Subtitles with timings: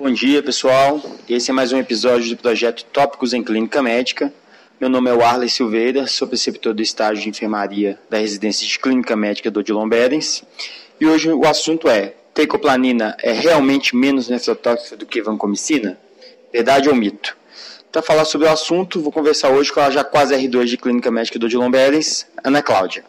[0.00, 0.98] Bom dia, pessoal.
[1.28, 4.32] Esse é mais um episódio do projeto Tópicos em Clínica Médica.
[4.80, 9.14] Meu nome é Warley Silveira, sou preceptor do estágio de enfermaria da residência de Clínica
[9.14, 10.42] Médica do Odilon Berens.
[10.98, 16.00] E hoje o assunto é: teicoplanina é realmente menos nefrotóxica do que vancomicina?
[16.50, 17.36] Verdade ou mito?
[17.92, 21.10] Para falar sobre o assunto, vou conversar hoje com a já quase R2 de Clínica
[21.10, 23.04] Médica do Odilon Berens, Ana Cláudia.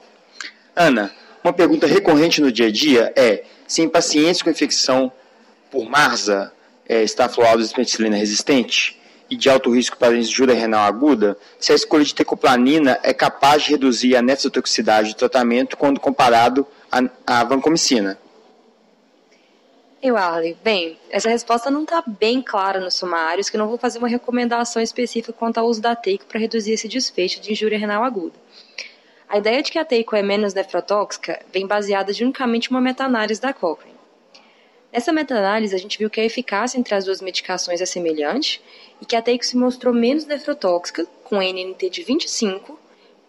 [0.75, 1.09] Ana,
[1.41, 5.09] uma pergunta recorrente no dia a dia é se em pacientes com infecção
[5.71, 6.51] por MARSA,
[6.87, 8.99] é, estafilococos penicilina resistente,
[9.29, 13.63] e de alto risco para injúria renal aguda, se a escolha de tecoplanina é capaz
[13.63, 16.67] de reduzir a nefrotoxicidade do tratamento quando comparado
[17.25, 18.19] à vancomicina.
[20.03, 23.99] Eu, Arley, bem, essa resposta não está bem clara nos sumários, que não vou fazer
[23.99, 28.03] uma recomendação específica quanto ao uso da teico para reduzir esse desfecho de injúria renal
[28.03, 28.33] aguda.
[29.29, 33.39] A ideia de que a teico é menos nefrotóxica vem baseada de unicamente uma meta-análise
[33.39, 33.90] da Cochrane.
[34.91, 38.61] Nessa meta-análise, a gente viu que a eficácia entre as duas medicações é semelhante
[38.99, 42.77] e que a Teico se mostrou menos nefrotóxica, com NNT de 25,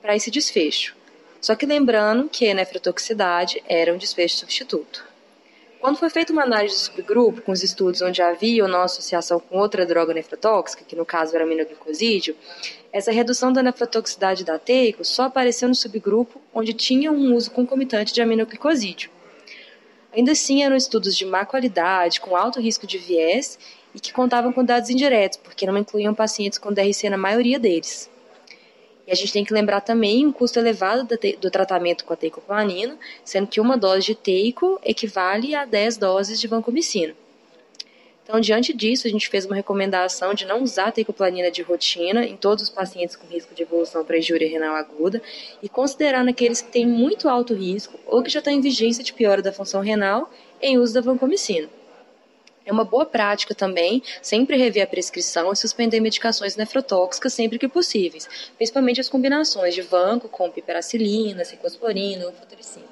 [0.00, 0.96] para esse desfecho.
[1.40, 5.04] Só que lembrando que a nefrotoxicidade era um desfecho substituto.
[5.80, 9.38] Quando foi feita uma análise de subgrupo, com os estudos onde havia ou não associação
[9.38, 12.36] com outra droga nefrotóxica, que no caso era aminoglicosídeo,
[12.92, 18.12] essa redução da nefrotoxicidade da teico só apareceu no subgrupo onde tinha um uso concomitante
[18.12, 19.10] de aminoglicosídeo.
[20.14, 23.58] Ainda assim, eram estudos de má qualidade, com alto risco de viés
[23.94, 28.10] e que contavam com dados indiretos, porque não incluíam pacientes com DRC na maioria deles.
[29.06, 31.08] E a gente tem que lembrar também o custo elevado
[31.40, 36.40] do tratamento com a teicoplanina, sendo que uma dose de teico equivale a 10 doses
[36.40, 37.14] de vancomicina.
[38.24, 42.36] Então, diante disso, a gente fez uma recomendação de não usar teicoplanina de rotina em
[42.36, 45.20] todos os pacientes com risco de evolução para injúria renal aguda
[45.60, 49.12] e considerar naqueles que têm muito alto risco ou que já estão em vigência de
[49.12, 51.68] piora da função renal em uso da vancomicina.
[52.64, 57.66] É uma boa prática também sempre rever a prescrição e suspender medicações nefrotóxicas sempre que
[57.66, 62.86] possíveis, principalmente as combinações de vanco com piperacilina, ciclosporina ou futricina.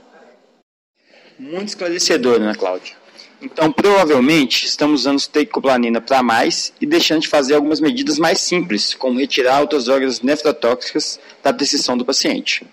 [1.38, 2.99] Muito esclarecedor, Ana Cláudia.
[3.42, 8.94] Então, provavelmente, estamos usando teicoplanina para mais e deixando de fazer algumas medidas mais simples,
[8.94, 12.66] como retirar outras drogas nefrotóxicas da decisão do paciente.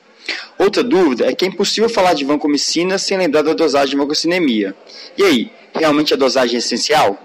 [0.59, 4.75] Outra dúvida é que é impossível falar de vancomicina sem lembrar da dosagem de vancocinemia.
[5.17, 7.17] E aí, realmente a dosagem é essencial?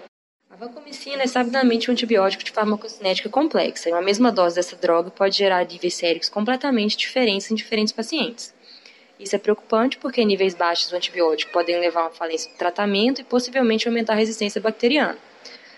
[0.48, 5.10] A vancomicina é sabidamente um antibiótico de farmacocinética complexa, e uma mesma dose dessa droga
[5.10, 8.54] pode gerar níveis séricos completamente diferentes em diferentes pacientes.
[9.22, 13.20] Isso é preocupante porque níveis baixos do antibiótico podem levar a uma falência do tratamento
[13.20, 15.16] e possivelmente aumentar a resistência bacteriana.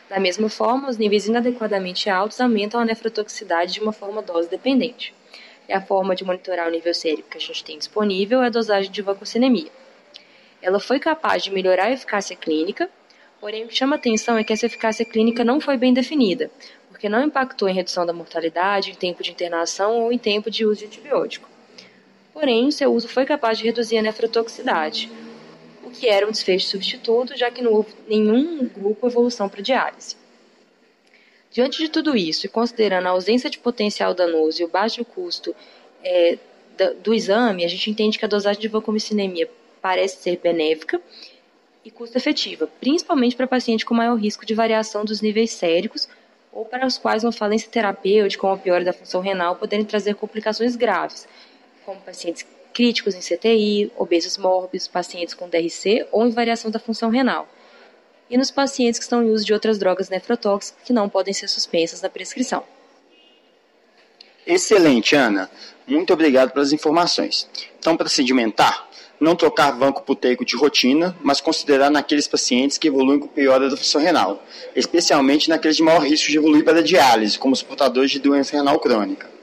[0.09, 5.15] Da mesma forma, os níveis inadequadamente altos aumentam a nefrotoxicidade de uma forma dose dependente.
[5.69, 8.50] E a forma de monitorar o nível sérico que a gente tem disponível é a
[8.50, 9.71] dosagem de vancocinemia.
[10.62, 12.88] Ela foi capaz de melhorar a eficácia clínica,
[13.43, 16.50] porém o que chama atenção é que essa eficácia clínica não foi bem definida,
[16.88, 20.65] porque não impactou em redução da mortalidade, em tempo de internação ou em tempo de
[20.65, 21.53] uso de antibiótico
[22.34, 25.11] porém seu uso foi capaz de reduzir a nefrotoxicidade,
[25.84, 30.17] o que era um desfecho substituto, já que não houve nenhum grupo evolução para diálise.
[31.50, 35.55] Diante de tudo isso, e considerando a ausência de potencial danoso e o baixo custo
[36.03, 36.37] é,
[37.00, 39.49] do, exame, a gente entende que a dosagem de vancomicinemia
[39.81, 41.00] parece ser benéfica
[41.84, 46.09] e custo-efetiva, principalmente para pacientes com maior risco de variação dos níveis séricos
[46.50, 50.15] ou para os quais uma falência terapêutica ou uma piora da função renal poderem trazer
[50.15, 51.28] complicações graves,
[51.84, 57.09] como pacientes críticos em CTI, obesos mórbidos, pacientes com DRC ou em variação da função
[57.09, 57.49] renal,
[58.28, 61.49] e nos pacientes que estão em uso de outras drogas nefrotóxicas que não podem ser
[61.49, 62.65] suspensas da prescrição.
[64.47, 65.50] Excelente, Ana.
[65.87, 67.49] Muito obrigado pelas informações.
[67.78, 68.89] Então, para sedimentar,
[69.21, 73.77] não trocar banco puteico de rotina, mas considerar naqueles pacientes que evoluem com piora da
[73.77, 74.43] função renal,
[74.75, 78.56] especialmente naqueles de maior risco de evoluir para a diálise, como os portadores de doença
[78.56, 79.34] renal crônica.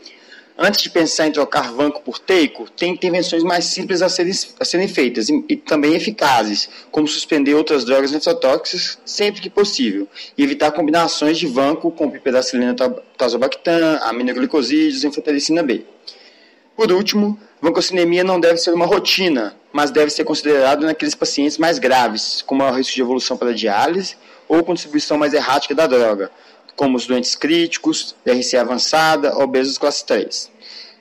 [0.64, 4.64] Antes de pensar em trocar vanco por teico, tem intervenções mais simples a serem, a
[4.64, 10.08] serem feitas e, e, também eficazes, como suspender outras drogas nefrotóxicas sempre que possível,
[10.38, 12.76] e evitar combinações de vanco com piperacilina
[13.18, 15.84] tazobactam, aminoglicosídeos e enfotericina B.
[16.76, 21.80] Por último, vancocinemia não deve ser uma rotina, mas deve ser considerado naqueles pacientes mais
[21.80, 24.16] graves, com maior risco de evolução para diálise
[24.48, 26.30] ou com distribuição mais errática da droga,
[26.82, 30.50] como os doentes críticos, DRC avançada, obesos classe 3.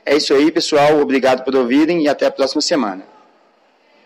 [0.05, 1.01] É isso aí, pessoal.
[1.01, 3.03] Obrigado por ouvirem e até a próxima semana.